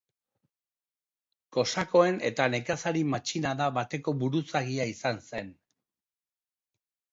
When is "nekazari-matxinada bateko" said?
2.55-4.17